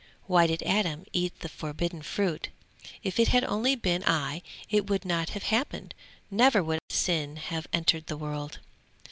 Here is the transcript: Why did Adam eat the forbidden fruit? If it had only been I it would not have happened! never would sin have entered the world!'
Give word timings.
Why 0.25 0.47
did 0.47 0.63
Adam 0.63 1.05
eat 1.13 1.41
the 1.41 1.47
forbidden 1.47 2.01
fruit? 2.01 2.49
If 3.03 3.19
it 3.19 3.27
had 3.27 3.43
only 3.43 3.75
been 3.75 4.03
I 4.07 4.41
it 4.67 4.89
would 4.89 5.05
not 5.05 5.29
have 5.37 5.43
happened! 5.53 5.93
never 6.31 6.63
would 6.63 6.79
sin 6.89 7.35
have 7.35 7.67
entered 7.71 8.07
the 8.07 8.17
world!' 8.17 8.57